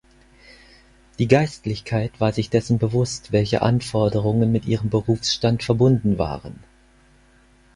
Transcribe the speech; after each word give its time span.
Die 1.19 1.27
Geistlichkeit 1.27 2.19
war 2.19 2.33
sich 2.33 2.49
dessen 2.49 2.79
bewusst, 2.79 3.31
welche 3.31 3.61
Anforderungen 3.61 4.51
mit 4.51 4.65
ihrem 4.65 4.89
Berufsstand 4.89 5.61
verbunden 5.61 6.17
waren. 6.17 6.63